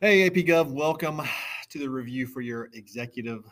[0.00, 1.20] Hey, AP Gov, welcome
[1.70, 3.42] to the review for your executive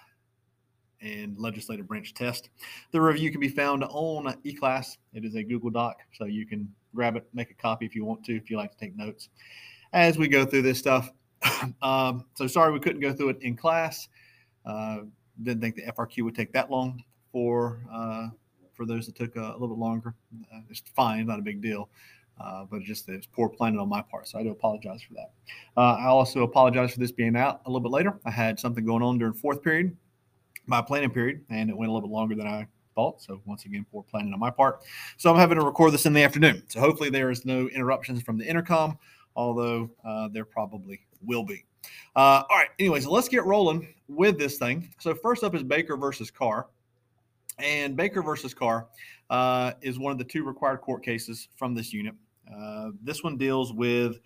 [1.00, 2.50] and legislative branch test.
[2.92, 4.96] The review can be found on eClass.
[5.12, 8.04] It is a Google Doc, so you can grab it, make a copy if you
[8.04, 9.28] want to, if you like to take notes
[9.92, 11.10] as we go through this stuff.
[11.82, 14.08] um, so sorry we couldn't go through it in class.
[14.64, 14.98] Uh,
[15.42, 18.28] didn't think the FRQ would take that long for uh,
[18.72, 20.14] for those that took a, a little bit longer.
[20.54, 21.88] Uh, it's fine, not a big deal.
[22.38, 24.28] Uh, but just it's poor planning on my part.
[24.28, 25.30] So I do apologize for that.
[25.76, 28.18] Uh, I also apologize for this being out a little bit later.
[28.26, 29.96] I had something going on during fourth period,
[30.66, 33.22] my planning period, and it went a little bit longer than I thought.
[33.22, 34.82] So once again, poor planning on my part.
[35.16, 36.62] So I'm having to record this in the afternoon.
[36.68, 38.98] So hopefully there is no interruptions from the intercom,
[39.34, 41.64] although uh, there probably will be.
[42.16, 42.68] Uh, all right.
[42.78, 44.92] Anyways, let's get rolling with this thing.
[44.98, 46.66] So first up is Baker versus Carr.
[47.58, 48.88] And Baker versus Carr
[49.30, 52.14] uh, is one of the two required court cases from this unit.
[52.54, 54.18] Uh, this one deals with,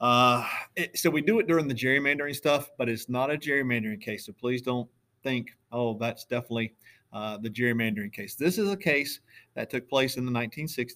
[0.00, 0.46] uh,
[0.76, 4.26] it, so we do it during the gerrymandering stuff, but it's not a gerrymandering case.
[4.26, 4.88] So please don't
[5.22, 6.74] think, oh, that's definitely
[7.12, 8.34] uh, the gerrymandering case.
[8.34, 9.20] This is a case
[9.54, 10.92] that took place in the 1960s,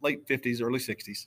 [0.00, 1.26] late 50s, early 60s,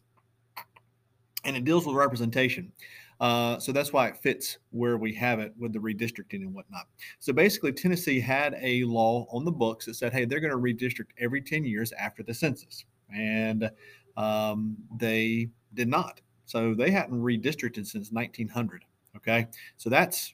[1.46, 2.72] and it deals with representation.
[3.20, 6.88] Uh, so that's why it fits where we have it with the redistricting and whatnot.
[7.20, 10.58] So basically, Tennessee had a law on the books that said, hey, they're going to
[10.58, 12.84] redistrict every 10 years after the census.
[13.16, 13.70] And
[14.18, 16.22] um, they did not.
[16.46, 18.86] So they hadn't redistricted since 1900.
[19.18, 19.48] Okay.
[19.78, 20.34] So that's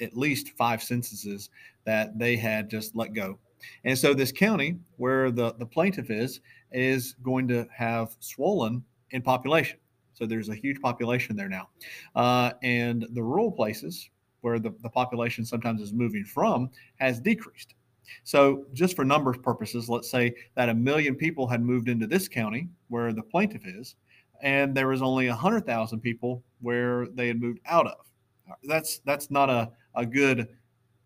[0.00, 1.50] at least five censuses
[1.84, 3.38] that they had just let go.
[3.84, 6.40] And so this county where the, the plaintiff is,
[6.72, 9.78] is going to have swollen in population.
[10.12, 11.68] So there's a huge population there now.
[12.14, 14.10] Uh, and the rural places
[14.40, 17.74] where the, the population sometimes is moving from has decreased.
[18.24, 22.28] So, just for numbers purposes, let's say that a million people had moved into this
[22.28, 23.96] county where the plaintiff is,
[24.42, 27.98] and there was only 100,000 people where they had moved out of.
[28.64, 30.48] That's that's not a, a good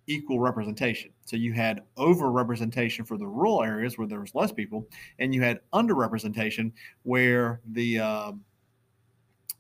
[0.07, 1.13] equal representation.
[1.25, 4.87] So you had overrepresentation for the rural areas where there was less people,
[5.19, 6.73] and you had underrepresentation
[7.05, 8.45] where the um,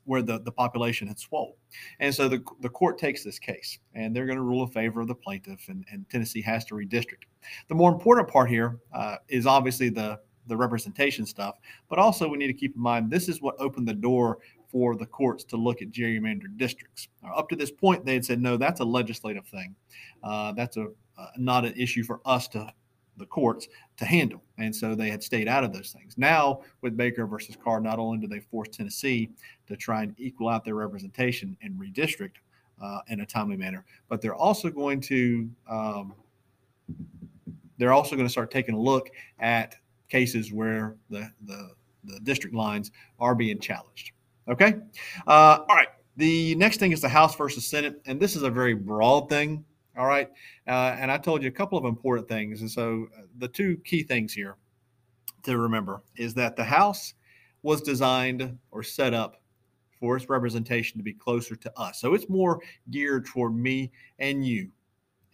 [0.05, 1.55] where the, the population had swollen.
[1.99, 5.01] And so the, the court takes this case and they're going to rule in favor
[5.01, 7.25] of the plaintiff, and, and Tennessee has to redistrict.
[7.69, 11.57] The more important part here uh, is obviously the, the representation stuff,
[11.89, 14.97] but also we need to keep in mind this is what opened the door for
[14.97, 17.09] the courts to look at gerrymandered districts.
[17.23, 19.75] Now, up to this point, they had said, no, that's a legislative thing.
[20.23, 20.87] Uh, that's a
[21.21, 22.73] uh, not an issue for us to
[23.21, 24.43] the courts to handle.
[24.59, 26.19] And so they had stayed out of those things.
[26.19, 29.31] Now, with Baker versus Carr, not only do they force Tennessee
[29.69, 32.37] to try and equal out their representation and redistrict
[32.83, 36.15] uh, in a timely manner, but they're also going to um,
[37.79, 39.77] they're also going to start taking a look at
[40.09, 41.71] cases where the the,
[42.05, 44.13] the district lines are being challenged.
[44.49, 44.75] Okay,
[45.27, 45.89] uh, all right.
[46.17, 49.65] The next thing is the House versus Senate, and this is a very broad thing.
[50.01, 50.31] All right.
[50.67, 52.63] Uh, and I told you a couple of important things.
[52.63, 54.57] And so uh, the two key things here
[55.43, 57.13] to remember is that the House
[57.63, 59.43] was designed or set up
[59.99, 62.01] for its representation to be closer to us.
[62.01, 64.71] So it's more geared toward me and you.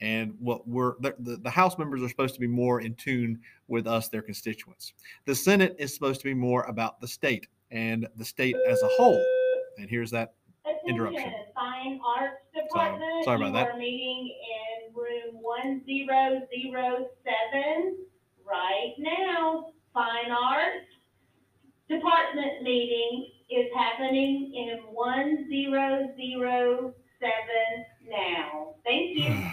[0.01, 3.39] And what we're the, the, the, House members are supposed to be more in tune
[3.69, 4.95] with us, their constituents.
[5.27, 8.89] The Senate is supposed to be more about the state and the state as a
[8.89, 9.25] whole.
[9.79, 10.35] And here's that
[10.89, 11.33] interruption.
[11.55, 13.25] Fine Arts Department.
[13.25, 13.69] sorry about you that.
[13.71, 17.99] are meeting in room one zero zero seven
[18.45, 19.67] right now.
[19.93, 20.87] Fine Arts
[21.89, 28.75] Department meeting is happening in one zero zero seven now.
[28.85, 29.29] Thank you.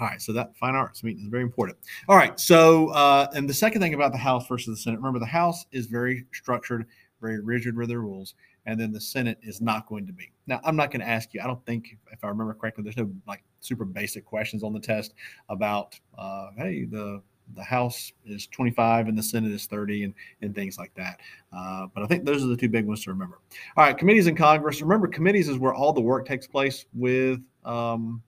[0.00, 1.76] All right, so that fine arts meeting is very important.
[2.08, 5.18] All right, so uh, and the second thing about the House versus the Senate, remember
[5.18, 6.86] the House is very structured,
[7.20, 8.34] very rigid with their rules
[8.70, 10.30] and then the Senate is not going to be.
[10.46, 11.40] Now, I'm not going to ask you.
[11.42, 14.78] I don't think, if I remember correctly, there's no like super basic questions on the
[14.78, 15.14] test
[15.48, 17.20] about, uh, hey, the
[17.56, 21.18] the House is 25 and the Senate is 30 and, and things like that.
[21.52, 23.40] Uh, but I think those are the two big ones to remember.
[23.76, 24.80] All right, committees in Congress.
[24.80, 28.22] Remember, committees is where all the work takes place with um,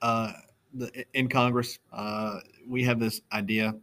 [0.00, 0.32] uh,
[0.72, 1.78] the, in Congress.
[1.92, 3.74] Uh, we have this idea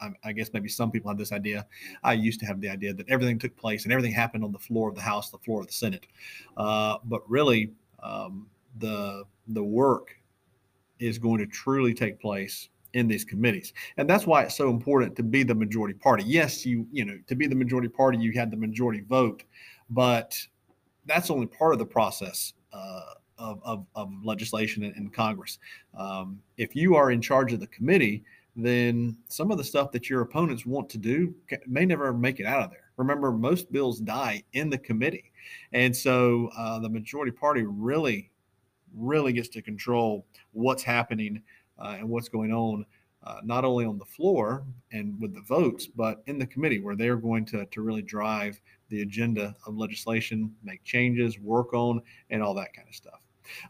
[0.00, 1.66] I, I, guess maybe some people have this idea.
[2.02, 4.58] I used to have the idea that everything took place and everything happened on the
[4.58, 6.06] floor of the House, the floor of the Senate.
[6.56, 7.72] Uh, but really,
[8.02, 8.46] um,
[8.78, 10.14] the the work
[10.98, 15.14] is going to truly take place in these committees, and that's why it's so important
[15.16, 16.24] to be the majority party.
[16.24, 19.42] Yes, you you know to be the majority party, you had the majority vote,
[19.90, 20.38] but
[21.06, 22.54] that's only part of the process.
[22.72, 23.00] Uh,
[23.38, 25.58] of, of, of, legislation in, in Congress.
[25.96, 28.24] Um, if you are in charge of the committee,
[28.58, 31.32] then some of the stuff that your opponents want to do
[31.66, 32.90] may never make it out of there.
[32.96, 35.32] Remember, most bills die in the committee.
[35.72, 38.32] And so uh, the majority party really,
[38.96, 41.40] really gets to control what's happening
[41.78, 42.84] uh, and what's going on,
[43.24, 46.96] uh, not only on the floor and with the votes, but in the committee where
[46.96, 52.42] they're going to, to really drive the agenda of legislation, make changes, work on, and
[52.42, 53.20] all that kind of stuff.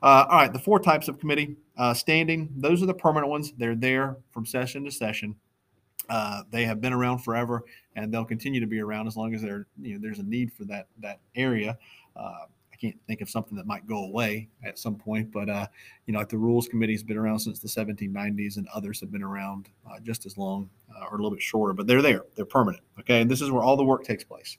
[0.02, 3.52] Uh, all right, the four types of committee uh, standing, those are the permanent ones.
[3.56, 5.36] They're there from session to session.
[6.08, 7.64] Uh, they have been around forever,
[7.96, 10.64] and they'll continue to be around as long as you know, there's a need for
[10.64, 11.76] that that area.
[12.16, 15.66] Uh, I can't think of something that might go away at some point, but uh,
[16.06, 19.12] you know, like the Rules Committee has been around since the 1790s, and others have
[19.12, 20.70] been around uh, just as long
[21.02, 21.74] or a little bit shorter.
[21.74, 22.82] But they're there; they're permanent.
[23.00, 24.56] Okay, and this is where all the work takes place.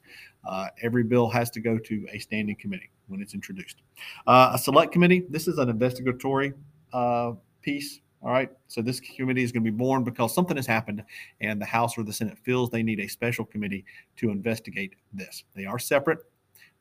[0.81, 3.81] Every bill has to go to a standing committee when it's introduced.
[4.27, 5.25] Uh, a select committee.
[5.29, 6.53] This is an investigatory
[6.93, 7.99] uh, piece.
[8.21, 8.49] All right.
[8.67, 11.03] So this committee is going to be born because something has happened,
[11.41, 13.85] and the House or the Senate feels they need a special committee
[14.17, 15.43] to investigate this.
[15.55, 16.19] They are separate.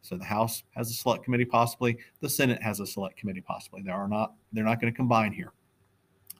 [0.02, 1.98] So the House has a select committee, possibly.
[2.20, 3.82] The Senate has a select committee, possibly.
[3.82, 4.34] They are not.
[4.52, 5.52] They're not going to combine here,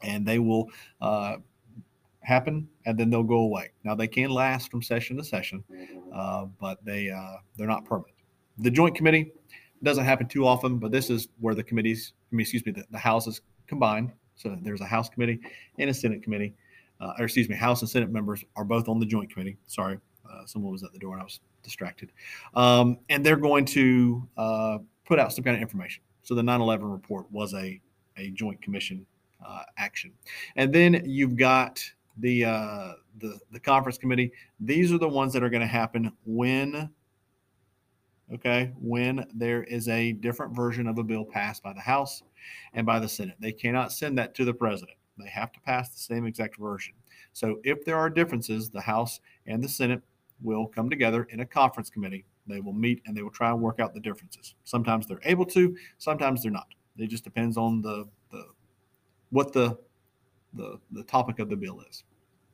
[0.02, 0.69] and they will
[1.00, 1.37] uh,
[2.20, 3.70] happen, and then they'll go away.
[3.84, 5.64] Now they can last from session to session,
[6.12, 8.14] uh, but they uh, they're not permanent.
[8.58, 9.32] The Joint Committee
[9.83, 12.85] doesn't happen too often, but this is where the committees, I mean, excuse me, the,
[12.91, 14.13] the houses combine.
[14.37, 15.41] So there's a House committee
[15.79, 16.55] and a Senate committee,
[17.01, 19.57] uh, or excuse me, House and Senate members are both on the Joint Committee.
[19.67, 19.99] Sorry,
[20.31, 22.13] uh, someone was at the door and I was distracted.
[22.55, 26.03] Um, and they're going to uh, put out some kind of information.
[26.23, 27.81] So the 9/11 report was a
[28.17, 29.07] a Joint Commission
[29.45, 30.13] uh, action,
[30.57, 31.83] and then you've got
[32.19, 34.31] the uh, the the conference committee.
[34.61, 36.91] These are the ones that are going to happen when
[38.35, 42.23] okay, when there is a different version of a bill passed by the House
[42.75, 43.37] and by the Senate.
[43.41, 44.97] They cannot send that to the president.
[45.19, 46.95] They have to pass the same exact version.
[47.33, 50.03] So if there are differences, the House and the Senate
[50.43, 52.25] will come together in a conference committee.
[52.47, 54.55] They will meet and they will try and work out the differences.
[54.65, 56.69] Sometimes they're able to, sometimes they're not.
[56.97, 58.47] It just depends on the the
[59.31, 59.79] what the
[60.55, 62.05] the, the topic of the bill is.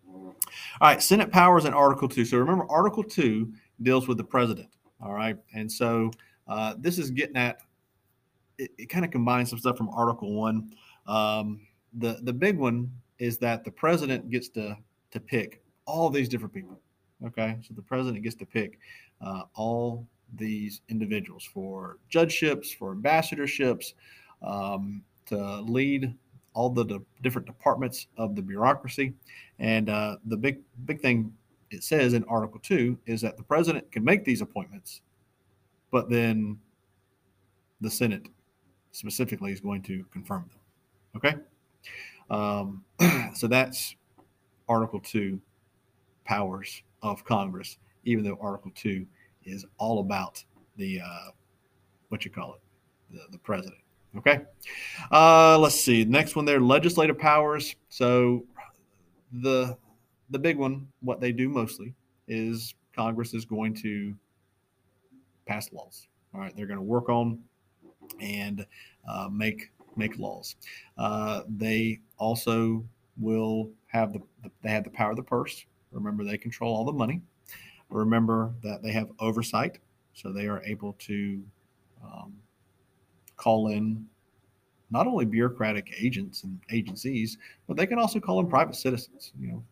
[0.06, 0.34] All
[0.82, 2.24] right, Senate powers in Article 2.
[2.24, 4.68] So remember, Article 2 deals with the president.
[5.04, 5.36] All right.
[5.54, 6.10] And so
[6.48, 7.58] uh, this is getting at
[8.58, 10.70] it, it kind of combines some stuff from Article One.
[11.06, 11.60] Um,
[11.98, 14.76] the the big one is that the president gets to
[15.10, 16.80] to pick all these different people.
[17.26, 18.78] Okay, so the president gets to pick
[19.20, 20.06] uh, all
[20.36, 23.92] these individuals for judgeships, for ambassadorships,
[24.42, 26.14] um, to lead
[26.54, 29.12] all the de- different departments of the bureaucracy.
[29.58, 31.32] And uh, the big big thing
[31.74, 35.02] it says in Article 2 is that the president can make these appointments,
[35.90, 36.58] but then
[37.80, 38.28] the Senate
[38.92, 40.60] specifically is going to confirm them.
[41.16, 41.34] Okay?
[42.30, 42.84] Um,
[43.34, 43.96] so that's
[44.68, 45.40] Article 2
[46.24, 49.06] powers of Congress, even though Article 2
[49.44, 50.42] is all about
[50.76, 51.30] the, uh,
[52.08, 52.60] what you call it,
[53.10, 53.80] the, the president.
[54.16, 54.42] Okay?
[55.10, 56.04] Uh, let's see.
[56.04, 57.74] Next one there legislative powers.
[57.88, 58.44] So
[59.32, 59.76] the
[60.30, 61.94] the big one, what they do mostly,
[62.28, 64.14] is Congress is going to
[65.46, 66.08] pass laws.
[66.34, 67.38] All right, they're going to work on
[68.20, 68.66] and
[69.08, 70.56] uh, make make laws.
[70.98, 72.84] Uh, they also
[73.16, 75.64] will have the, the they have the power of the purse.
[75.92, 77.20] Remember, they control all the money.
[77.90, 79.78] Remember that they have oversight,
[80.14, 81.42] so they are able to
[82.02, 82.34] um,
[83.36, 84.06] call in
[84.90, 89.32] not only bureaucratic agents and agencies, but they can also call in private citizens.
[89.38, 89.64] You know,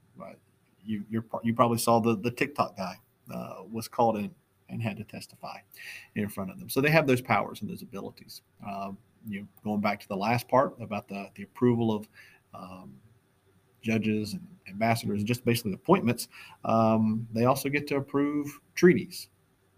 [0.84, 1.04] you
[1.42, 2.96] you probably saw the the TikTok guy
[3.32, 4.30] uh, was called in
[4.68, 5.58] and had to testify
[6.16, 6.68] in front of them.
[6.68, 8.42] So they have those powers and those abilities.
[8.66, 8.96] Um,
[9.28, 12.08] you know, going back to the last part about the the approval of
[12.54, 12.94] um,
[13.82, 16.28] judges and ambassadors, just basically appointments.
[16.64, 19.28] Um, they also get to approve treaties.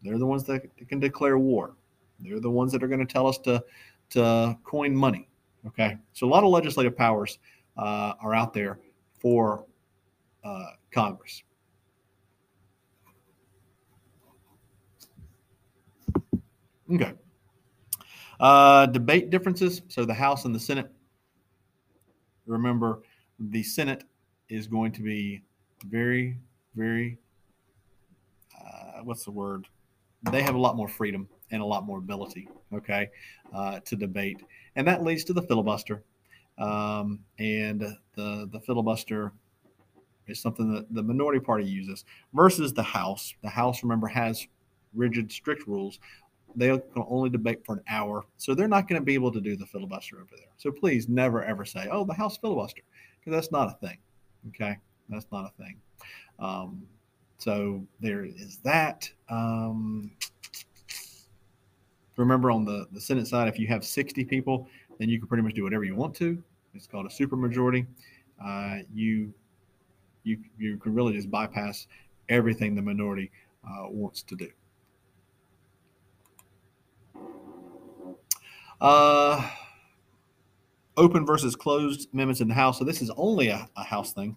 [0.03, 1.75] They're the ones that can declare war.
[2.21, 3.63] They're the ones that are going to tell us to
[4.11, 5.29] to coin money.
[5.67, 7.39] Okay, so a lot of legislative powers
[7.77, 8.79] uh, are out there
[9.19, 9.65] for
[10.45, 11.43] uh, Congress.
[16.93, 17.13] Okay.
[18.39, 19.83] Uh, debate differences.
[19.89, 20.91] So the House and the Senate.
[22.47, 23.03] Remember,
[23.39, 24.05] the Senate
[24.49, 25.43] is going to be
[25.87, 26.37] very,
[26.75, 27.19] very,
[28.61, 29.67] uh, what's the word?
[30.31, 33.11] They have a lot more freedom and a lot more ability, okay,
[33.55, 34.43] uh, to debate.
[34.77, 36.03] And that leads to the filibuster.
[36.59, 37.81] Um, and
[38.15, 39.33] the, the filibuster
[40.27, 43.35] is something that the minority party uses versus the House.
[43.43, 44.47] The House, remember, has
[44.95, 45.99] rigid, strict rules.
[46.57, 49.41] They can only debate for an hour, so they're not going to be able to
[49.41, 50.47] do the filibuster over there.
[50.57, 52.83] So please never ever say, "Oh, the House filibuster,"
[53.19, 53.99] because that's not a thing.
[54.49, 54.77] Okay,
[55.09, 55.81] That's not a thing.
[56.39, 56.87] Um,
[57.39, 59.11] so there is that.
[59.29, 60.13] Um,
[62.17, 65.43] remember on the, the Senate side, if you have 60 people, then you can pretty
[65.43, 66.43] much do whatever you want to.
[66.75, 67.87] It's called a supermajority.
[68.45, 69.33] Uh, you
[70.25, 71.87] you you can really just bypass
[72.29, 73.31] everything the minority
[73.65, 74.49] uh, wants to do.
[78.81, 79.49] Uh,
[80.97, 82.79] open versus closed amendments in the House.
[82.79, 84.37] So this is only a, a House thing.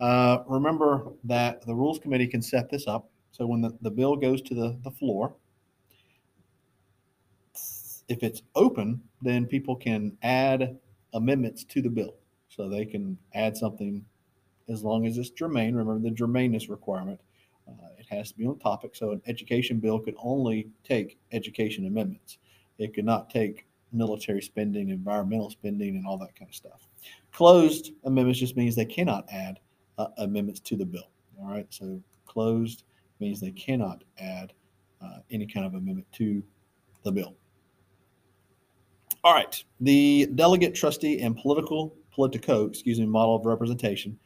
[0.00, 3.10] Uh, remember that the Rules Committee can set this up.
[3.32, 5.34] So when the, the bill goes to the, the floor,
[8.08, 10.78] if it's open, then people can add
[11.12, 12.14] amendments to the bill.
[12.48, 14.04] So they can add something
[14.68, 15.74] as long as it's germane.
[15.74, 17.20] Remember the germaneness requirement.
[17.68, 18.94] Uh, it has to be on topic.
[18.96, 22.38] So an education bill could only take education amendments.
[22.78, 26.88] It could not take military spending, environmental spending, and all that kind of stuff.
[27.32, 29.60] Closed amendments just means they cannot add
[29.98, 31.10] uh, amendments to the bill.
[31.40, 31.66] All right.
[31.70, 32.84] So closed
[33.20, 34.52] means they cannot add
[35.00, 36.42] uh, any kind of amendment to
[37.02, 37.34] the bill.
[39.24, 39.62] All right.
[39.80, 44.18] The delegate, trustee, and political politico, excuse me, model of representation.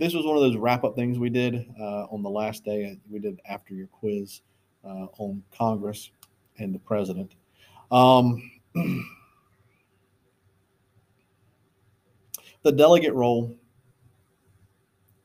[0.00, 2.98] This was one of those wrap up things we did uh, on the last day.
[3.10, 4.40] We did after your quiz
[4.82, 6.10] uh, on Congress
[6.58, 7.34] and the president.
[7.92, 8.50] Um,
[12.62, 13.54] the delegate role,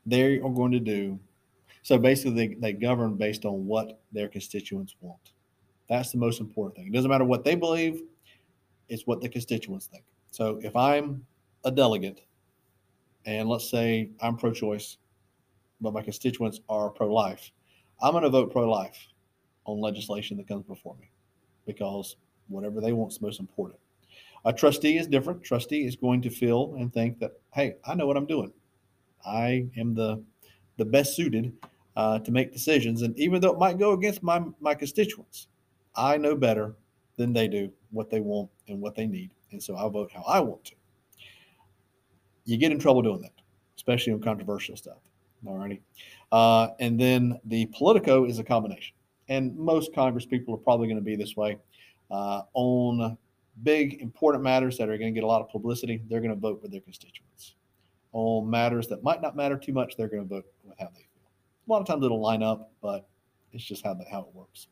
[0.06, 1.20] they are going to do
[1.86, 5.34] so basically they, they govern based on what their constituents want.
[5.88, 6.88] That's the most important thing.
[6.88, 8.02] It doesn't matter what they believe,
[8.90, 10.04] it's what the constituents think.
[10.32, 11.24] So if I'm
[11.64, 12.22] a delegate
[13.26, 14.98] and let's say I'm pro choice,
[15.82, 17.52] but my constituents are pro life,
[18.02, 18.98] I'm going to vote pro life
[19.66, 21.10] on legislation that comes before me
[21.66, 22.18] because
[22.48, 23.80] whatever they want is most important.
[24.46, 25.44] A trustee is different.
[25.44, 28.54] Trustee is going to feel and think that, hey, I know what I'm doing.
[29.26, 30.24] I am the
[30.78, 31.54] the best suited
[31.96, 35.48] uh, to make decisions, and even though it might go against my my constituents,
[35.96, 36.76] I know better
[37.18, 40.22] than they do what they want and what they need, and so I vote how
[40.24, 40.76] I want to.
[42.46, 43.34] You get in trouble doing that,
[43.76, 44.98] especially on controversial stuff.
[45.46, 45.82] Alrighty,
[46.32, 48.96] uh, and then the Politico is a combination,
[49.30, 51.58] and most Congress people are probably going to be this way
[52.12, 53.18] uh, on
[53.64, 56.40] big important matters that are going to get a lot of publicity, they're going to
[56.40, 57.56] vote with their constituents.
[58.12, 61.02] On matters that might not matter too much, they're going to vote with how they
[61.02, 61.30] feel.
[61.68, 63.08] A lot of times it'll line up, but
[63.52, 64.68] it's just how how it works.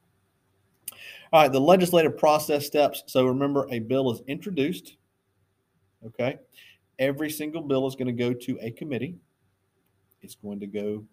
[1.32, 3.04] All right, the legislative process steps.
[3.08, 4.96] So remember, a bill is introduced.
[6.06, 6.38] Okay,
[7.04, 9.16] every single bill is going to go to a committee.
[10.22, 11.04] It's going to go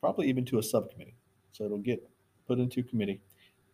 [0.00, 1.14] probably even to a subcommittee.
[1.52, 2.06] So it'll get
[2.46, 3.20] put into committee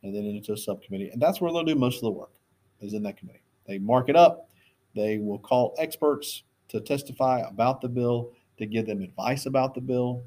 [0.03, 2.33] and then into a subcommittee, and that's where they'll do most of the work
[2.81, 3.43] is in that committee.
[3.67, 4.51] They mark it up.
[4.95, 9.81] They will call experts to testify about the bill, to give them advice about the
[9.81, 10.23] bill.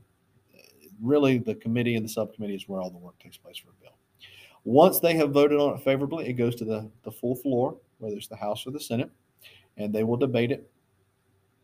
[1.01, 3.83] Really, the committee and the subcommittee is where all the work takes place for a
[3.83, 3.95] bill.
[4.63, 8.17] Once they have voted on it favorably, it goes to the, the full floor, whether
[8.17, 9.09] it's the House or the Senate,
[9.77, 10.69] and they will debate it,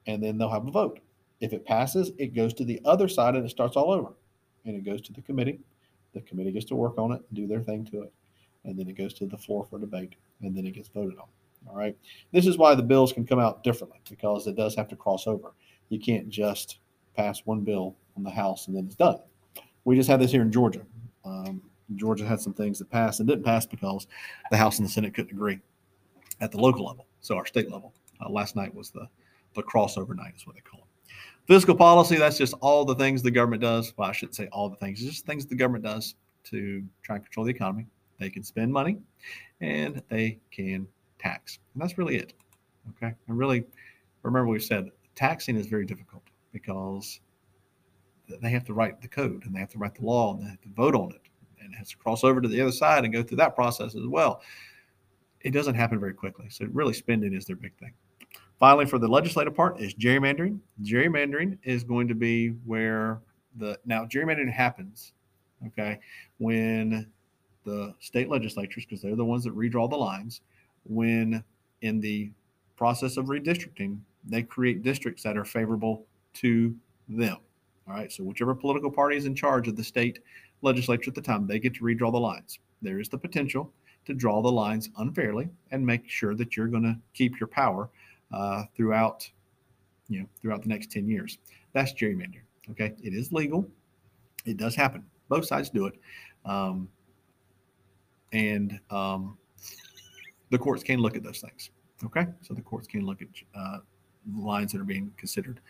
[0.08, 1.00] and then they'll have a vote.
[1.40, 4.14] If it passes, it goes to the other side and it starts all over.
[4.66, 5.60] And it goes to the committee.
[6.14, 8.14] The committee gets to work on it, do their thing to it,
[8.64, 11.28] and then it goes to the floor for debate and then it gets voted on.
[11.68, 11.98] All right.
[12.32, 15.28] This is why the bills can come out differently because it does have to cross
[15.28, 15.54] over.
[15.90, 16.80] You can't just
[17.16, 19.18] pass one bill on the House and then it's done.
[19.86, 20.82] We just had this here in Georgia.
[21.26, 21.62] Um,
[21.96, 24.08] Georgia had some things that passed and didn't pass because
[24.52, 25.60] the House and the Senate couldn't agree
[26.42, 27.08] at the local level.
[27.22, 27.94] So our state level.
[28.22, 29.08] Uh, last night was the
[29.54, 31.12] the crossover night, is what they call it.
[31.46, 33.94] Fiscal policy, that's just all the things the government does.
[33.98, 37.16] Well, I shouldn't say all the things, it's just things the government does to try
[37.16, 37.88] and control the economy.
[38.20, 39.00] They can spend money
[39.60, 40.88] and they can
[41.20, 41.60] tax.
[41.74, 42.34] And that's really it.
[42.92, 43.14] Okay.
[43.28, 43.66] And really,
[44.24, 47.20] remember, we said taxing is very difficult because
[48.42, 50.50] they have to write the code and they have to write the law and they
[50.50, 51.22] have to vote on it
[51.64, 53.96] and it has to cross over to the other side and go through that process
[53.96, 54.42] as well.
[55.42, 56.48] It doesn't happen very quickly.
[56.50, 57.94] So, really, spending is their big thing.
[58.64, 60.58] Finally, for the legislative part is gerrymandering.
[60.84, 63.20] Gerrymandering is going to be where
[63.58, 65.12] the now gerrymandering happens,
[65.68, 66.00] okay,
[66.38, 67.12] when
[67.66, 70.40] the state legislatures, because they're the ones that redraw the lines,
[70.86, 71.44] when
[71.82, 72.32] in the
[72.78, 76.06] process of redistricting, they create districts that are favorable
[76.36, 76.74] to
[77.10, 77.40] them.
[77.86, 78.14] All right.
[78.14, 80.20] So whichever political party is in charge of the state
[80.62, 82.60] legislature at the time, they get to redraw the lines.
[82.82, 83.74] There is the potential
[84.06, 87.90] to draw the lines unfairly and make sure that you're going to keep your power
[88.34, 89.30] uh, throughout,
[90.10, 91.38] you know, throughout the next 10 years.
[91.74, 92.44] That's gerrymandering.
[92.72, 92.94] Okay.
[93.02, 93.68] It is legal.
[94.46, 95.06] It does happen.
[95.30, 95.94] Both sides do it.
[96.46, 96.90] Um,
[98.34, 99.38] and um,
[100.50, 101.70] the courts can look at those things.
[102.04, 103.80] Okay, so the courts can look at uh,
[104.26, 105.62] the lines that are being considered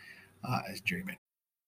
[0.42, 1.23] uh, as gerrymandering.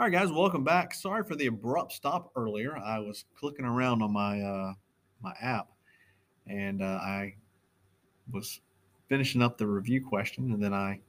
[0.00, 0.94] All right, guys, welcome back.
[0.94, 2.76] Sorry for the abrupt stop earlier.
[2.76, 4.74] I was clicking around on my uh,
[5.20, 5.70] my app,
[6.46, 7.34] and uh, I
[8.30, 8.60] was
[9.08, 11.00] finishing up the review question, and then I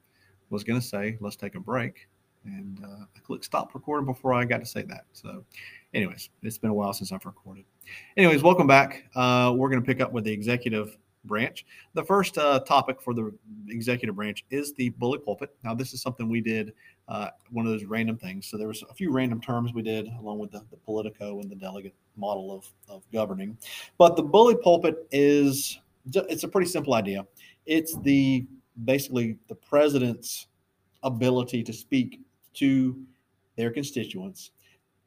[0.49, 2.07] was going to say, "Let's take a break,"
[2.45, 5.05] and uh, I clicked stop recording before I got to say that.
[5.13, 5.45] So,
[5.93, 7.65] anyways, it's been a while since I've recorded.
[8.17, 9.03] Anyways, welcome back.
[9.13, 11.65] Uh, we're going to pick up with the executive branch.
[11.93, 13.31] The first uh, topic for the
[13.67, 15.55] executive branch is the bully pulpit.
[15.63, 16.73] Now, this is something we did,
[17.09, 18.47] uh, one of those random things.
[18.47, 21.49] So there was a few random terms we did along with the, the Politico and
[21.49, 23.57] the delegate model of, of governing.
[23.97, 25.79] But the bully pulpit is,
[26.13, 27.25] it's a pretty simple idea.
[27.65, 28.45] It's the
[28.85, 30.47] basically the president's
[31.03, 32.21] ability to speak
[32.53, 32.97] to
[33.57, 34.51] their constituents.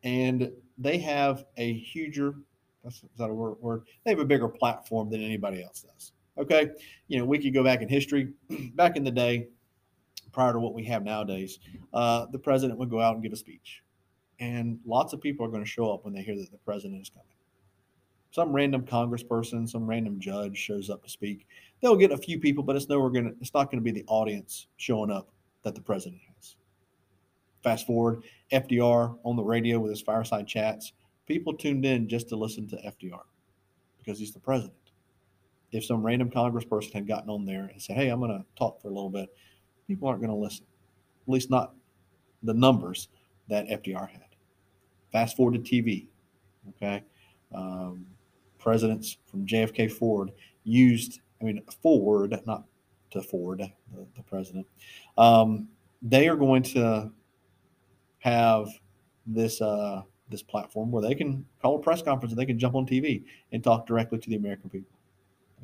[0.02, 2.34] And they have a huger
[2.82, 3.84] that's is that a word, word?
[4.04, 6.12] They have a bigger platform than anybody else does.
[6.38, 6.70] Okay,
[7.08, 8.32] you know we could go back in history.
[8.74, 9.46] back in the day,
[10.32, 11.58] prior to what we have nowadays,
[11.92, 13.82] uh, the president would go out and give a speech,
[14.40, 17.00] and lots of people are going to show up when they hear that the president
[17.00, 17.26] is coming.
[18.30, 21.46] Some random congressperson, some random judge shows up to speak.
[21.80, 23.36] They'll get a few people, but it's nowhere going.
[23.40, 25.28] It's not going to be the audience showing up
[25.64, 26.56] that the president has.
[27.62, 30.92] Fast forward, FDR on the radio with his fireside chats
[31.26, 33.22] people tuned in just to listen to FDR
[33.98, 34.74] because he's the president.
[35.70, 38.80] If some random congressperson had gotten on there and said, Hey, I'm going to talk
[38.80, 39.30] for a little bit,
[39.86, 40.64] people aren't going to listen,
[41.26, 41.74] at least not
[42.42, 43.08] the numbers
[43.48, 44.22] that FDR had.
[45.10, 46.06] Fast forward to TV.
[46.70, 47.02] Okay.
[47.54, 48.06] Um,
[48.58, 50.30] presidents from JFK Ford
[50.64, 52.64] used, I mean, Ford, not
[53.10, 54.66] to Ford, the, the president,
[55.18, 55.68] um,
[56.00, 57.12] they are going to
[58.20, 58.68] have
[59.26, 62.74] this uh, this platform where they can call a press conference and they can jump
[62.74, 64.98] on TV and talk directly to the American people.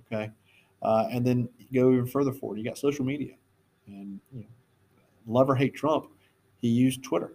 [0.07, 0.31] Okay.
[0.83, 2.59] Uh, and then go even further forward.
[2.59, 3.35] You got social media,
[3.89, 4.47] and you know,
[5.27, 6.07] love or hate Trump,
[6.59, 7.33] he used Twitter,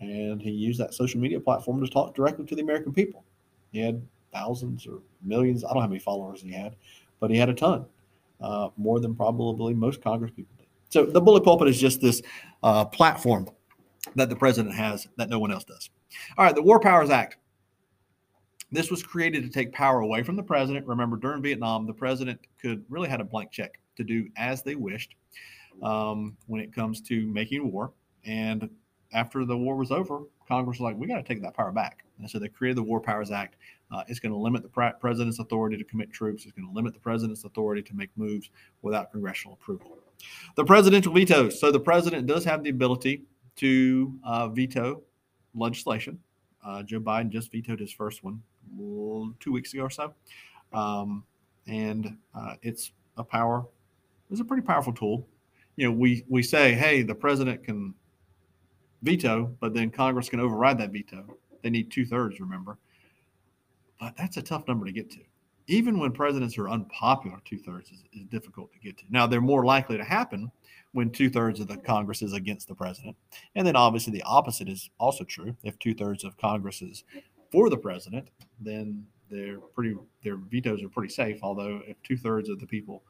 [0.00, 3.24] and he used that social media platform to talk directly to the American people.
[3.72, 5.64] He had thousands or millions.
[5.64, 6.76] I don't know how many followers he had,
[7.20, 7.86] but he had a ton,
[8.40, 10.66] uh, more than probably most Congress people did.
[10.90, 12.22] So the bully pulpit is just this
[12.62, 13.48] uh, platform
[14.14, 15.90] that the president has that no one else does.
[16.38, 17.36] All right, the War Powers Act.
[18.72, 20.86] This was created to take power away from the president.
[20.86, 24.74] Remember, during Vietnam, the president could really had a blank check to do as they
[24.74, 25.14] wished
[25.82, 27.92] um, when it comes to making war.
[28.24, 28.68] And
[29.12, 32.04] after the war was over, Congress was like, we got to take that power back.
[32.18, 33.56] And so they created the War Powers Act.
[33.92, 36.44] Uh, it's going to limit the president's authority to commit troops.
[36.44, 38.50] It's going to limit the president's authority to make moves
[38.82, 39.98] without congressional approval.
[40.56, 41.60] The presidential vetoes.
[41.60, 43.22] So the president does have the ability
[43.56, 45.02] to uh, veto
[45.54, 46.18] legislation.
[46.64, 48.42] Uh, Joe Biden just vetoed his first one
[49.38, 50.12] two weeks ago or so,
[50.72, 51.22] um,
[51.68, 53.64] and uh, it's a power.
[54.30, 55.26] It's a pretty powerful tool.
[55.76, 57.94] You know, we we say, hey, the president can
[59.02, 61.36] veto, but then Congress can override that veto.
[61.62, 62.78] They need two thirds, remember.
[64.00, 65.20] But that's a tough number to get to.
[65.68, 69.04] Even when presidents are unpopular, two thirds is, is difficult to get to.
[69.10, 70.50] Now, they're more likely to happen
[70.92, 73.16] when two thirds of the Congress is against the president.
[73.54, 75.56] And then obviously the opposite is also true.
[75.62, 77.04] If two thirds of Congress is
[77.50, 78.28] for the president,
[78.60, 81.38] then they're pretty their vetoes are pretty safe.
[81.42, 83.02] Although if two thirds of the people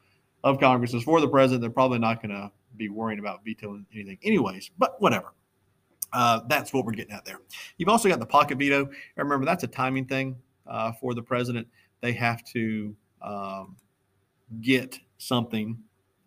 [0.47, 3.85] of Congress is for the president, they're probably not going to be worrying about vetoing
[3.93, 4.71] anything, anyways.
[4.77, 5.33] But whatever.
[6.13, 7.39] Uh, that's what we're getting at there.
[7.77, 8.89] You've also got the pocket veto.
[9.17, 11.67] Remember, that's a timing thing uh, for the president.
[12.01, 13.75] They have to um,
[14.61, 15.77] get something,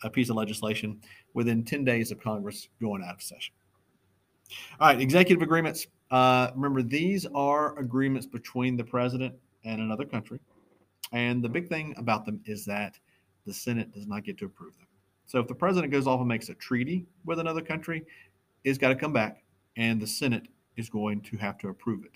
[0.02, 1.00] a piece of legislation,
[1.32, 3.54] within 10 days of Congress going out of session.
[4.80, 5.86] All right, executive agreements.
[6.10, 10.40] Uh, remember, these are agreements between the president and another country.
[11.12, 12.98] And the big thing about them is that
[13.46, 14.86] the Senate does not get to approve them.
[15.26, 18.04] So if the president goes off and makes a treaty with another country,
[18.64, 19.42] it's got to come back,
[19.76, 22.12] and the Senate is going to have to approve it.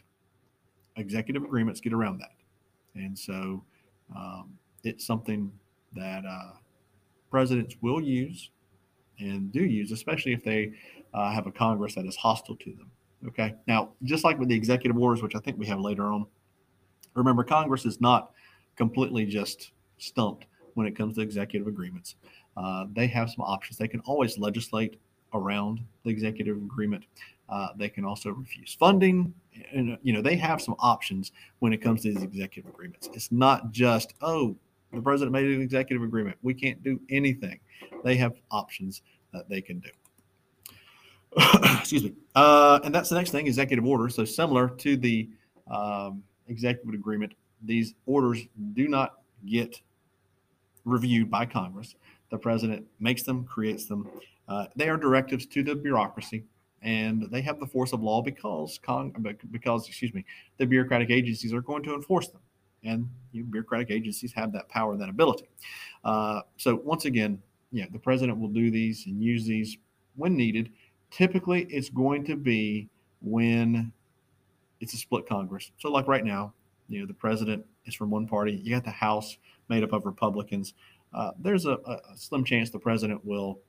[0.97, 2.35] Executive agreements get around that.
[2.95, 3.63] And so
[4.15, 5.51] um, it's something
[5.95, 6.53] that uh,
[7.31, 8.51] presidents will use
[9.19, 10.73] and do use, especially if they
[11.13, 12.91] uh, have a Congress that is hostile to them.
[13.27, 13.55] Okay.
[13.67, 16.27] Now, just like with the executive orders, which I think we have later on,
[17.15, 18.33] remember Congress is not
[18.77, 22.17] completely just stumped when it comes to executive agreements.
[22.57, 23.79] Uh, they have some options.
[23.79, 25.01] They can always legislate
[25.33, 27.05] around the executive agreement.
[27.49, 29.35] Uh, they can also refuse funding.
[29.73, 33.09] And, you know, they have some options when it comes to these executive agreements.
[33.13, 34.57] It's not just, oh,
[34.93, 36.37] the president made an executive agreement.
[36.43, 37.59] We can't do anything.
[38.03, 39.91] They have options that they can do.
[41.79, 42.15] Excuse me.
[42.35, 44.09] Uh, and that's the next thing executive order.
[44.09, 45.29] So, similar to the
[45.69, 49.81] um, executive agreement, these orders do not get
[50.85, 51.95] reviewed by Congress.
[52.31, 54.09] The president makes them, creates them.
[54.49, 56.45] Uh, they are directives to the bureaucracy,
[56.83, 59.13] and they have the force of law because con-
[59.51, 60.25] because excuse me,
[60.59, 62.43] the bureaucratic agencies are going to enforce them,
[62.83, 65.49] and you know, bureaucratic agencies have that power that ability.
[66.05, 67.41] Uh, so once again,
[67.73, 69.77] yeah, the president will do these and use these
[70.17, 70.71] when needed.
[71.11, 72.89] Typically, it's going to be
[73.21, 73.93] when
[74.81, 75.71] it's a split Congress.
[75.79, 76.53] So, like right now,
[76.89, 78.61] you know, the president is from one party.
[78.63, 80.75] You got the House made up of Republicans.
[81.13, 83.61] Uh, there's a, a, slim chance the president will.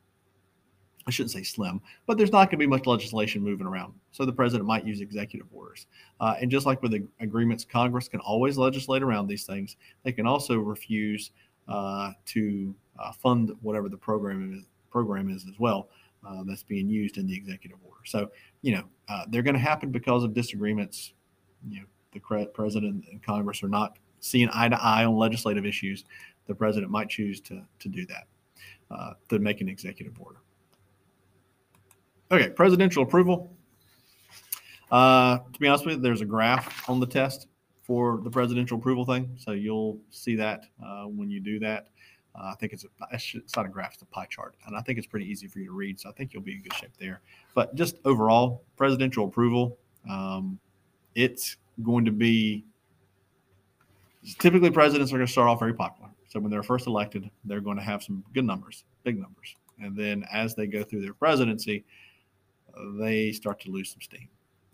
[1.08, 3.94] I shouldn't say slim, but there's not going to be much legislation moving around.
[4.12, 5.86] So the president might use executive orders.
[6.20, 9.78] Uh, and just like with the agreements, Congress can always legislate around these things.
[10.04, 11.30] They can also refuse
[11.68, 15.90] uh, to uh, fund whatever the program is, program is as well
[16.28, 18.02] uh, that's being used in the executive order.
[18.06, 18.32] So,
[18.62, 21.14] you know, uh, they're going to happen because of disagreements.
[21.70, 26.04] You know, the president and Congress are not seeing eye to eye on legislative issues.
[26.48, 28.28] The president might choose to, to do that,
[28.90, 30.40] uh, to make an executive order.
[32.32, 33.56] Okay, presidential approval.
[34.92, 37.48] Uh, to be honest with you, there's a graph on the test
[37.84, 39.30] for the presidential approval thing.
[39.38, 41.90] So you'll see that uh, when you do that.
[42.36, 44.82] Uh, I think it's a it's not a graph, it's a pie chart, and I
[44.82, 46.00] think it's pretty easy for you to read.
[46.00, 47.22] So I think you'll be in good shape there.
[47.54, 49.78] But just overall, presidential approval,
[50.10, 50.60] um,
[51.14, 52.66] it's going to be
[54.40, 56.10] typically presidents are going to start off very popular.
[56.28, 59.96] So when they're first elected, they're going to have some good numbers, big numbers, and
[59.96, 61.86] then as they go through their presidency,
[63.00, 64.28] they start to lose some steam,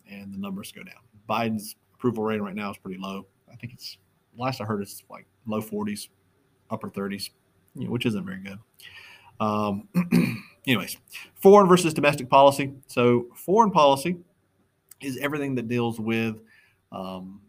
[0.10, 1.02] and the numbers go down.
[1.30, 3.28] Biden's approval rating right now is pretty low.
[3.52, 3.98] I think it's
[4.38, 6.08] last I heard it's like low 40s,
[6.70, 7.30] upper 30s
[7.76, 8.60] you know, which isn't very good.
[9.40, 9.88] Um,
[10.68, 10.98] anyways,
[11.36, 12.74] foreign versus domestic policy.
[12.88, 14.18] So, foreign policy
[15.02, 16.42] is everything that deals with
[16.92, 17.42] um,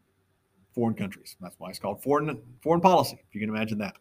[0.74, 1.37] foreign countries.
[1.40, 3.18] That's why it's called foreign foreign policy.
[3.28, 3.96] If you can imagine that.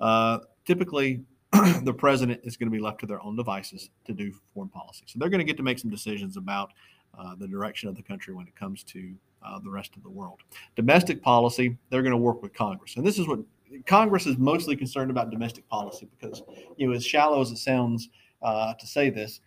[0.00, 1.22] Uh, typically,
[1.82, 5.04] the president is going to be left to their own devices to do foreign policy.
[5.06, 6.72] So they're going to get to make some decisions about
[7.18, 10.10] uh, the direction of the country when it comes to uh, the rest of the
[10.10, 10.40] world.
[10.74, 13.40] Domestic policy, they're going to work with Congress, and this is what
[13.86, 16.42] Congress is mostly concerned about domestic policy because,
[16.76, 18.08] you know, as shallow as it sounds
[18.42, 19.40] uh, to say this,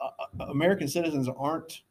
[0.00, 0.08] uh,
[0.40, 1.82] uh, American citizens aren't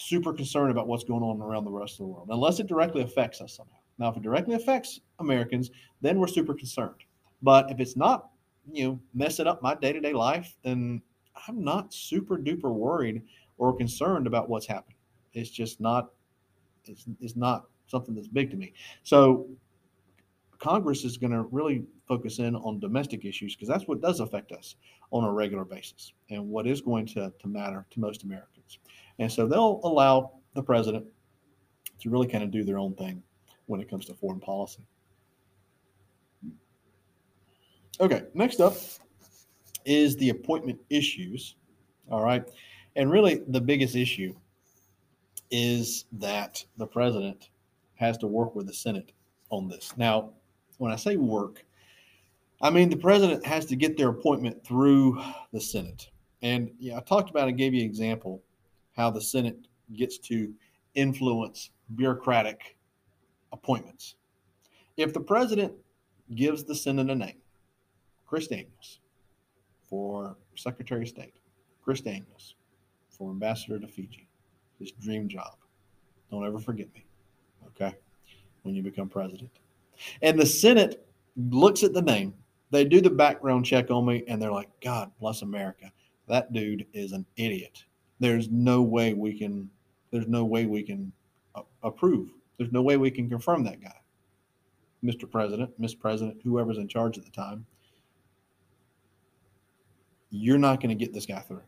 [0.00, 3.02] super concerned about what's going on around the rest of the world unless it directly
[3.02, 3.76] affects us somehow.
[3.98, 7.04] Now, if it directly affects Americans, then we're super concerned.
[7.42, 8.30] But if it's not,
[8.72, 11.02] you know, messing up my day to day life, then
[11.46, 13.22] I'm not super duper worried
[13.58, 14.96] or concerned about what's happening.
[15.34, 16.10] It's just not,
[16.86, 18.72] it's, it's not something that's big to me.
[19.02, 19.46] So
[20.60, 24.52] Congress is going to really focus in on domestic issues because that's what does affect
[24.52, 24.76] us
[25.10, 28.78] on a regular basis and what is going to, to matter to most Americans.
[29.18, 31.06] And so they'll allow the president
[32.00, 33.22] to really kind of do their own thing
[33.66, 34.86] when it comes to foreign policy.
[38.00, 38.76] Okay, next up
[39.84, 41.56] is the appointment issues.
[42.10, 42.44] All right.
[42.96, 44.34] And really, the biggest issue
[45.50, 47.50] is that the president
[47.94, 49.12] has to work with the Senate
[49.50, 49.92] on this.
[49.96, 50.30] Now,
[50.80, 51.62] when I say work,
[52.62, 56.08] I mean the president has to get their appointment through the Senate.
[56.40, 58.42] And yeah, I talked about and gave you an example
[58.96, 59.58] how the Senate
[59.92, 60.54] gets to
[60.94, 62.78] influence bureaucratic
[63.52, 64.14] appointments.
[64.96, 65.74] If the president
[66.34, 67.42] gives the Senate a name,
[68.26, 69.00] Chris Daniels
[69.84, 71.34] for Secretary of State,
[71.84, 72.54] Chris Daniels
[73.10, 74.28] for Ambassador to Fiji,
[74.78, 75.56] his dream job.
[76.30, 77.04] Don't ever forget me,
[77.66, 77.94] okay,
[78.62, 79.50] when you become president.
[80.22, 82.34] And the Senate looks at the name,
[82.70, 85.90] they do the background check on me, and they're like, God bless America.
[86.28, 87.84] That dude is an idiot.
[88.20, 89.68] There's no way we can,
[90.10, 91.12] there's no way we can
[91.82, 92.28] approve.
[92.58, 93.94] There's no way we can confirm that guy.
[95.02, 95.28] Mr.
[95.28, 97.64] President, Miss President, whoever's in charge at the time,
[100.30, 101.62] you're not going to get this guy through.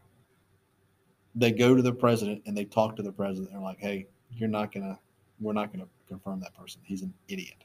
[1.34, 3.50] They go to the president and they talk to the president.
[3.52, 4.98] They're like, hey, you're not going to,
[5.40, 6.80] we're not going to confirm that person.
[6.84, 7.64] He's an idiot.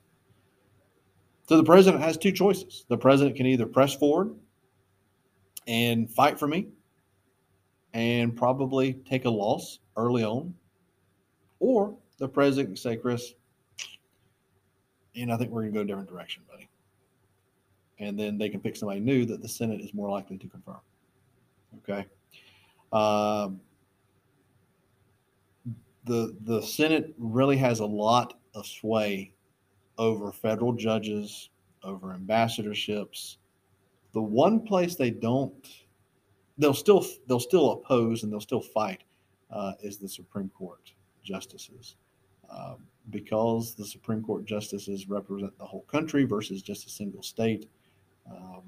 [1.48, 2.86] So the president has two choices.
[2.90, 4.36] The president can either press forward
[5.66, 6.68] and fight for me
[7.94, 10.54] and probably take a loss early on,
[11.60, 13.34] or the president can say, Chris,
[15.16, 16.68] and I think we're going to go a different direction, buddy.
[18.00, 20.82] And then they can pick somebody new that the Senate is more likely to confirm.
[21.78, 22.06] Okay.
[22.92, 23.60] Um,
[26.04, 29.34] the the Senate really has a lot of sway
[29.98, 31.50] over federal judges,
[31.84, 33.38] over ambassadorships.
[34.14, 35.54] The one place they don't,
[36.58, 39.04] they'll still they'll still oppose and they'll still fight,
[39.52, 40.92] uh, is the Supreme Court
[41.24, 41.96] justices,
[42.50, 42.78] um,
[43.10, 47.70] because the Supreme Court justices represent the whole country versus just a single state.
[48.30, 48.64] Um,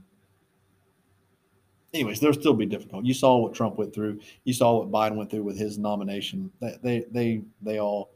[1.94, 3.06] anyways, they'll still be difficult.
[3.06, 4.20] You saw what Trump went through.
[4.44, 6.52] You saw what Biden went through with his nomination.
[6.60, 8.12] They they they, they all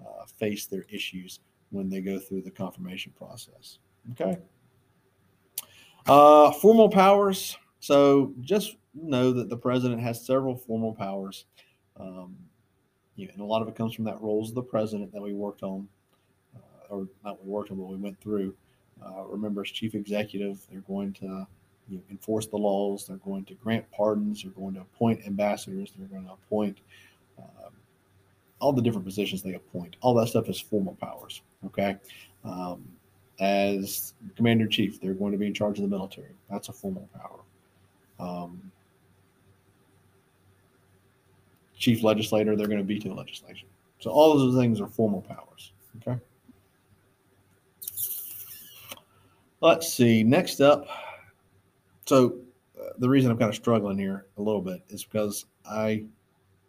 [0.00, 3.78] uh, face their issues when they go through the confirmation process.
[4.12, 4.38] Okay.
[6.06, 7.56] Uh, formal powers.
[7.80, 11.44] So just know that the president has several formal powers.
[11.98, 12.36] Um,
[13.16, 15.20] you know, and a lot of it comes from that roles of the president that
[15.20, 15.88] we worked on,
[16.56, 18.54] uh, or not we worked on, but we went through.
[19.04, 21.46] Uh, remember, as chief executive, they're going to
[21.88, 23.06] you know, enforce the laws.
[23.06, 24.42] They're going to grant pardons.
[24.42, 25.92] They're going to appoint ambassadors.
[25.96, 26.78] They're going to appoint
[27.38, 27.72] um,
[28.60, 29.96] all the different positions they appoint.
[30.00, 31.42] All that stuff is formal powers.
[31.66, 31.96] Okay.
[32.44, 32.84] Um,
[33.40, 36.30] as commander in chief, they're going to be in charge of the military.
[36.50, 37.40] That's a formal power.
[38.18, 38.72] Um,
[41.76, 43.68] chief legislator, they're going to veto legislation.
[44.00, 45.72] So all of those things are formal powers.
[45.96, 46.18] Okay.
[49.60, 50.22] Let's see.
[50.22, 50.86] Next up,
[52.06, 52.36] so
[52.80, 56.04] uh, the reason I'm kind of struggling here a little bit is because I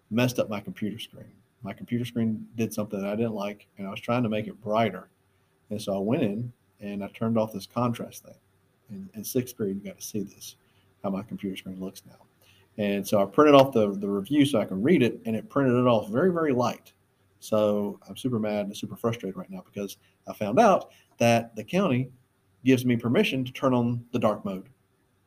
[0.10, 1.32] messed up my computer screen.
[1.62, 4.48] My computer screen did something that I didn't like, and I was trying to make
[4.48, 5.10] it brighter.
[5.70, 8.36] And so I went in and I turned off this contrast thing.
[8.90, 10.56] And in sixth grade, you got to see this,
[11.04, 12.26] how my computer screen looks now.
[12.78, 15.50] And so I printed off the, the review so I can read it, and it
[15.50, 16.94] printed it off very, very light.
[17.42, 21.64] So I'm super mad and super frustrated right now because I found out that the
[21.64, 22.10] county
[22.66, 24.70] gives me permission to turn on the dark mode,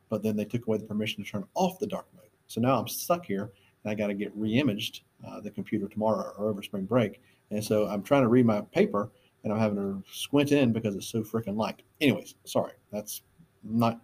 [0.09, 2.29] but then they took away the permission to turn off the dark mode.
[2.47, 3.51] So now I'm stuck here
[3.83, 7.21] and I got to get re-imaged uh, the computer tomorrow or over spring break.
[7.51, 9.11] And so I'm trying to read my paper
[9.43, 11.81] and I'm having to squint in because it's so freaking light.
[12.01, 13.21] Anyways, sorry, that's
[13.63, 13.99] not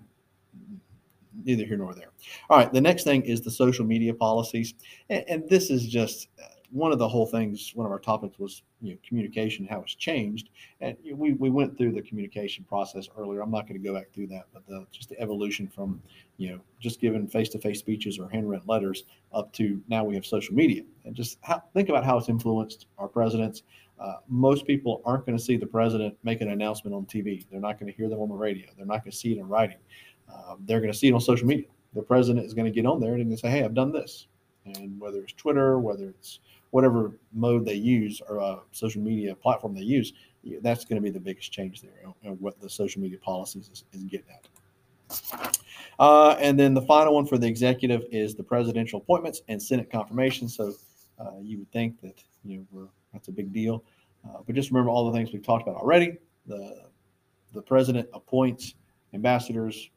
[1.45, 2.11] neither here nor there.
[2.49, 4.73] All right, the next thing is the social media policies,
[5.09, 7.71] and, and this is just uh, one of the whole things.
[7.75, 10.49] One of our topics was you know communication, how it's changed,
[10.81, 13.41] and we we went through the communication process earlier.
[13.41, 16.01] I'm not going to go back through that, but the, just the evolution from
[16.37, 20.55] you know just giving face-to-face speeches or handwritten letters up to now we have social
[20.55, 23.63] media, and just how, think about how it's influenced our presidents.
[23.99, 27.45] Uh, most people aren't going to see the president make an announcement on TV.
[27.51, 28.65] They're not going to hear them on the radio.
[28.77, 29.75] They're not going to see it in writing.
[30.33, 31.65] Uh, they're going to see it on social media.
[31.93, 34.27] The president is going to get on there and say, "Hey, I've done this,"
[34.65, 36.39] and whether it's Twitter, whether it's
[36.71, 40.13] whatever mode they use or uh, social media platform they use,
[40.61, 42.13] that's going to be the biggest change there.
[42.23, 44.47] And what the social media policies is, is getting at.
[45.97, 49.89] Uh, and then the final one for the executive is the presidential appointments and Senate
[49.91, 50.47] confirmation.
[50.47, 50.73] So
[51.19, 53.83] uh, you would think that you know that's a big deal.
[54.25, 56.17] Uh, but just remember all the things we've talked about already.
[56.45, 56.89] The
[57.53, 58.75] the president appoints
[59.13, 59.89] ambassadors,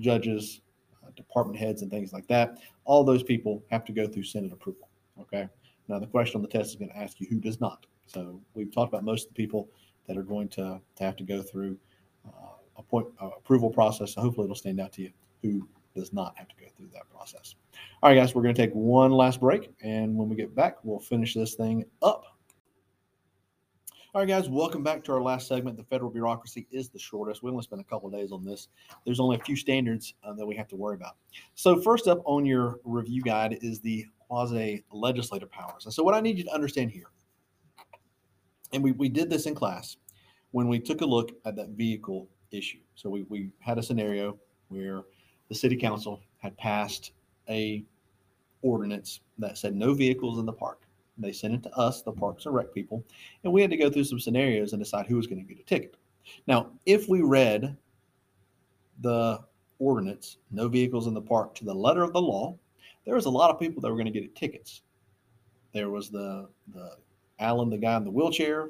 [0.00, 0.60] judges,
[1.04, 2.58] uh, department heads, and things like that.
[2.84, 4.88] All those people have to go through Senate approval.
[5.20, 5.48] Okay.
[5.88, 7.86] Now the question on the test is going to ask you who does not.
[8.06, 9.68] So we've talked about most of the people
[10.06, 11.78] that are going to, to have to go through
[12.26, 14.14] uh, point uh, approval process.
[14.14, 15.10] So hopefully it'll stand out to you
[15.42, 17.54] who does not have to go through that process.
[18.02, 20.76] All right, guys, we're going to take one last break, and when we get back,
[20.84, 22.24] we'll finish this thing up.
[24.14, 25.76] All right, guys, welcome back to our last segment.
[25.76, 27.42] The federal bureaucracy is the shortest.
[27.42, 28.68] We only spent a couple days on this.
[29.04, 31.16] There's only a few standards uh, that we have to worry about.
[31.54, 35.84] So, first up on your review guide is the quasi legislative powers.
[35.84, 37.06] And so, what I need you to understand here,
[38.72, 39.96] and we, we did this in class
[40.52, 42.78] when we took a look at that vehicle issue.
[42.94, 44.38] So, we, we had a scenario
[44.68, 45.02] where
[45.48, 47.12] the city council had passed
[47.48, 47.84] a
[48.62, 50.82] ordinance that said no vehicles in the park.
[51.16, 53.04] They sent it to us, the Parks and Rec people,
[53.42, 55.60] and we had to go through some scenarios and decide who was going to get
[55.60, 55.96] a ticket.
[56.46, 57.76] Now, if we read
[59.00, 59.40] the
[59.78, 62.56] ordinance, no vehicles in the park, to the letter of the law,
[63.08, 64.82] there was a lot of people that were going to get tickets.
[65.72, 66.92] There was the the
[67.38, 68.68] Alan, the guy in the wheelchair.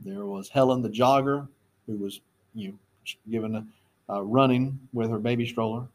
[0.00, 1.48] There was Helen, the jogger,
[1.86, 2.20] who was
[2.54, 2.74] you know
[3.30, 3.66] given a
[4.12, 5.86] uh, running with her baby stroller.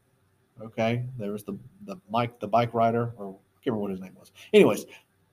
[0.59, 1.55] Okay, there was the
[1.85, 4.31] the Mike, the bike rider, or I can't remember what his name was.
[4.51, 4.85] Anyways,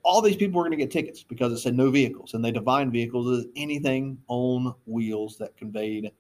[0.03, 2.53] all these people were going to get tickets because it said no vehicles, and they
[2.53, 6.13] defined vehicles as anything on wheels that conveyed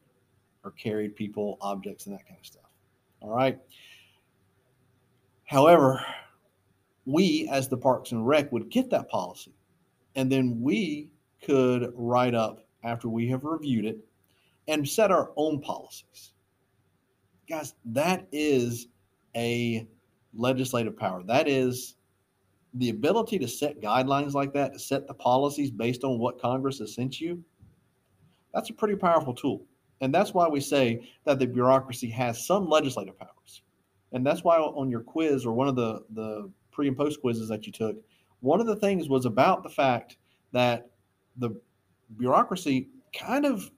[0.64, 2.70] or carried people, objects, and that kind of stuff.
[3.20, 3.58] All right.
[5.46, 6.04] However,
[7.04, 9.54] we as the Parks and Rec would get that policy,
[10.14, 11.10] and then we
[11.42, 13.98] could write up after we have reviewed it
[14.68, 16.32] and set our own policies.
[17.48, 18.88] Guys, that is
[19.36, 19.86] a
[20.34, 21.22] legislative power.
[21.22, 21.94] That is
[22.74, 26.78] the ability to set guidelines like that, to set the policies based on what Congress
[26.80, 27.42] has sent you,
[28.52, 29.66] that's a pretty powerful tool.
[30.00, 33.62] And that's why we say that the bureaucracy has some legislative powers.
[34.16, 37.50] And that's why on your quiz or one of the, the pre and post quizzes
[37.50, 37.96] that you took,
[38.40, 40.16] one of the things was about the fact
[40.52, 40.88] that
[41.36, 41.50] the
[42.16, 43.70] bureaucracy kind of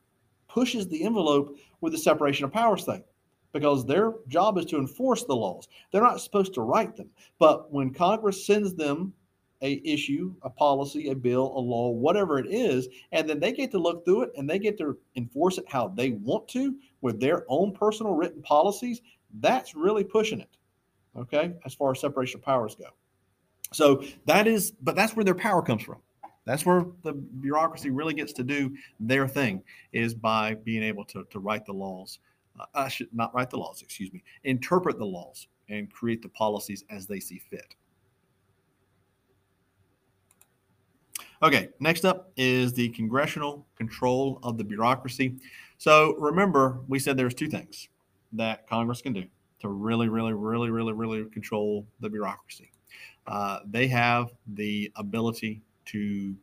[0.49, 3.03] pushes the envelope with the separation of powers thing
[3.53, 5.67] because their job is to enforce the laws.
[5.91, 7.11] They're not supposed to write them.
[7.41, 9.13] But when Congress sends them
[9.61, 13.73] a issue, a policy, a bill, a law, whatever it is, and then they get
[13.73, 17.21] to look through it and they get to enforce it how they want to with
[17.21, 19.01] their own personal written policies,
[19.41, 20.57] that's really pushing it.
[21.17, 22.87] Okay, as far as separation of powers go.
[23.73, 25.99] So that is, but that's where their power comes from.
[26.45, 29.63] That's where the bureaucracy really gets to do their thing
[29.93, 32.21] is by being able to, to write the laws
[32.59, 36.29] uh, I should not write the laws, excuse me, interpret the laws and create the
[36.29, 37.75] policies as they see fit.
[41.43, 45.37] Okay, next up is the congressional control of the bureaucracy.
[45.77, 47.89] So remember, we said there's two things
[48.33, 49.25] that Congress can do
[49.61, 52.71] to really, really, really, really, really control the bureaucracy.
[53.27, 56.35] Uh, they have the ability to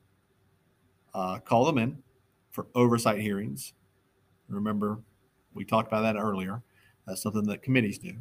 [1.14, 1.98] uh, call them in
[2.52, 3.74] for oversight hearings.
[4.50, 5.00] Remember,
[5.54, 6.62] we talked about that earlier.
[7.08, 8.14] That's something that committees do.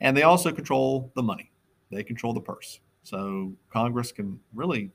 [0.00, 1.50] And they also control the money,
[1.90, 2.80] they control the purse.
[3.02, 4.90] So Congress can really,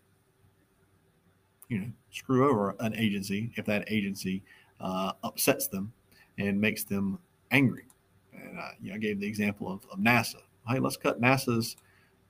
[1.69, 4.43] you know, screw over an agency if that agency
[4.79, 5.91] uh, upsets them
[6.37, 7.19] and makes them
[7.51, 7.85] angry.
[8.33, 10.41] And uh, you know, I gave the example of, of NASA.
[10.67, 11.75] Hey, let's cut NASA's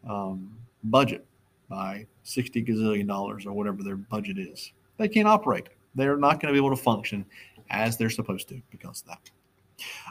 [0.08, 1.26] um, budget
[1.70, 4.72] by 60 gazillion dollars or whatever their budget is.
[4.98, 5.70] They can't operate.
[5.96, 7.26] They're not going to be able to function
[7.70, 9.32] as they're supposed to because of that.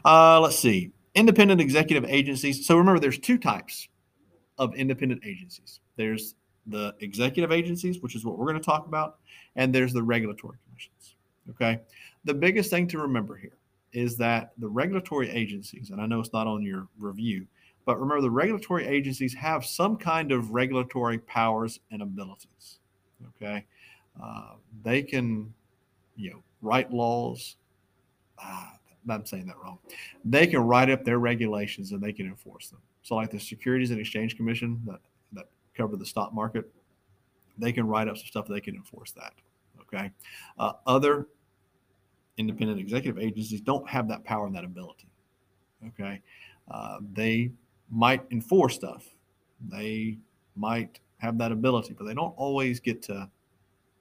[0.05, 0.91] Uh, let's see.
[1.15, 2.67] Independent executive agencies.
[2.67, 3.89] So remember, there's two types
[4.59, 5.81] of independent agencies.
[5.97, 6.35] There's
[6.67, 9.19] the executive agencies, which is what we're going to talk about,
[9.57, 11.17] and there's the regulatory commissions.
[11.51, 11.81] Okay.
[12.25, 13.57] The biggest thing to remember here
[13.95, 17.47] is that the regulatory agencies, and I know it's not on your review,
[17.87, 22.79] but remember the regulatory agencies have some kind of regulatory powers and abilities.
[23.37, 23.65] Okay.
[24.23, 25.53] Uh, they can,
[26.17, 27.57] you know, write laws.
[28.43, 28.71] Uh,
[29.09, 29.79] I'm saying that wrong.
[30.25, 32.81] They can write up their regulations and they can enforce them.
[33.03, 35.01] So, like the Securities and Exchange Commission that
[35.35, 36.71] that cover the stock market,
[37.59, 38.47] they can write up some stuff.
[38.49, 39.35] They can enforce that.
[39.83, 40.11] Okay.
[40.59, 41.29] Uh, other
[42.37, 45.07] independent executive agencies don't have that power and that ability.
[45.89, 46.21] Okay.
[46.71, 47.51] Uh, they
[47.91, 49.07] might enforce stuff.
[49.71, 50.19] They
[50.57, 53.29] might have that ability, but they don't always get to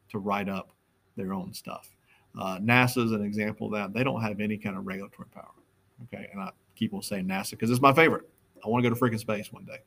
[0.10, 0.72] to write up
[1.16, 1.90] their own stuff.
[2.40, 3.94] Uh, NASA is an example of that.
[3.94, 5.52] They don't have any kind of regulatory power.
[6.06, 6.30] Okay.
[6.32, 8.28] And I keep on saying NASA because it's my favorite.
[8.64, 9.80] I want to go to freaking space one day.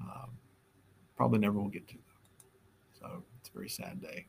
[0.00, 0.30] Um,
[1.16, 1.94] probably never will get to.
[3.00, 4.26] So it's a very sad day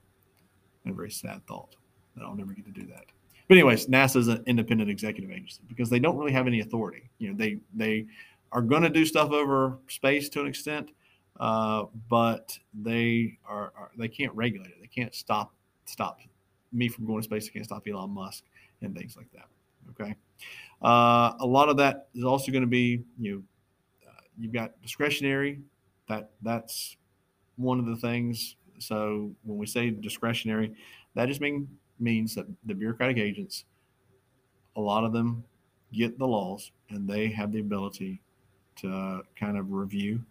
[0.84, 1.76] and a very sad thought
[2.16, 3.06] that I'll never get to do that.
[3.48, 7.10] But anyways, NASA is an independent executive agency because they don't really have any authority.
[7.20, 8.08] You know, they they
[8.52, 10.92] are going to do stuff over space to an extent,
[11.40, 14.78] uh, but they are, are, they can't regulate it.
[14.82, 15.54] They can't stop
[15.86, 16.20] stop
[16.72, 17.48] me from going to space.
[17.50, 18.44] I can't stop Elon Musk
[18.82, 19.48] and things like that.
[19.92, 20.16] Okay.
[20.82, 23.44] Uh, a lot of that is also going to be, you know,
[24.08, 25.60] uh, you've got discretionary.
[26.10, 26.98] That that's
[27.58, 28.56] one of the things.
[28.80, 30.74] So when we say discretionary,
[31.14, 31.68] that just mean,
[32.00, 33.66] means that the bureaucratic agents,
[34.76, 35.44] a lot of them
[35.94, 38.22] get the laws and they have the ability
[38.78, 40.22] to kind of review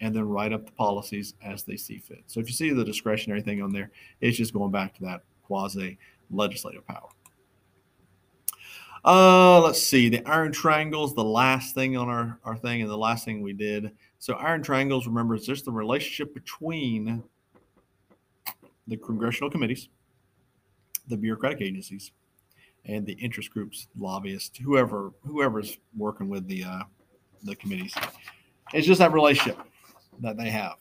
[0.00, 2.22] and then write up the policies as they see fit.
[2.26, 5.22] So if you see the discretionary thing on there, it's just going back to that
[5.46, 5.98] quasi
[6.30, 7.08] legislative power.
[9.04, 10.08] Uh, let's see.
[10.08, 13.52] The iron triangles, the last thing on our, our thing, and the last thing we
[13.52, 13.92] did.
[14.18, 17.22] So, iron triangles, remember, is just the relationship between
[18.86, 19.88] the congressional committees,
[21.08, 22.12] the bureaucratic agencies,
[22.84, 26.82] and the interest groups, lobbyists, whoever whoever's working with the uh,
[27.44, 27.94] the committees.
[28.72, 29.58] It's just that relationship
[30.20, 30.76] that they have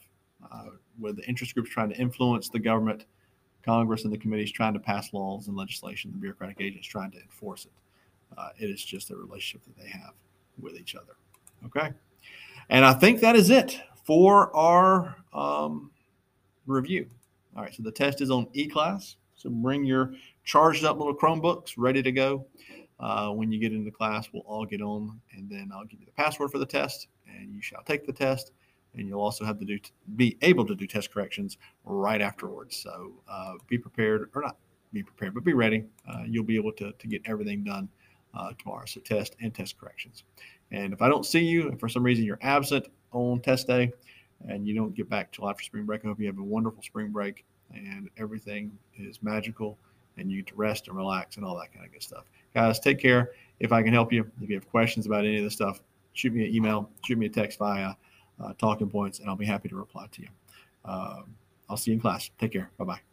[0.52, 0.66] uh,
[1.00, 3.06] with the interest groups trying to influence the government
[3.64, 7.22] Congress and the committees trying to pass laws and legislation, the bureaucratic agents trying to
[7.22, 7.72] enforce it.
[8.38, 10.14] Uh, it is just a relationship that they have
[10.60, 11.16] with each other.
[11.66, 11.92] Okay.
[12.70, 15.92] And I think that is it for our um,
[16.68, 17.08] review.
[17.56, 17.74] All right.
[17.74, 19.16] So the test is on e class.
[19.40, 20.14] So bring your
[20.44, 22.46] charged up little Chromebooks ready to go.
[23.00, 26.06] Uh, when you get into class, we'll all get on, and then I'll give you
[26.06, 28.52] the password for the test, and you shall take the test
[28.96, 29.80] and you'll also have to do
[30.16, 32.76] be able to do test corrections right afterwards.
[32.78, 34.58] So uh, be prepared, or not
[34.92, 35.86] be prepared, but be ready.
[36.08, 37.90] Uh, you'll be able to, to get everything done
[38.34, 38.86] uh, tomorrow.
[38.86, 40.24] So test and test corrections.
[40.72, 43.92] And if I don't see you, if for some reason you're absent on test day,
[44.48, 46.06] and you don't get back till after spring break.
[46.06, 49.78] I hope you have a wonderful spring break and everything is magical
[50.18, 52.26] and you get to rest and relax and all that kind of good stuff.
[52.54, 53.32] Guys, take care.
[53.60, 55.82] If I can help you, if you have questions about any of this stuff,
[56.14, 57.94] shoot me an email, shoot me a text via
[58.44, 60.30] uh, Talking Points, and I'll be happy to reply to you.
[60.86, 61.36] Um,
[61.70, 62.30] I'll see you in class.
[62.40, 62.70] Take care.
[62.78, 63.09] Bye bye.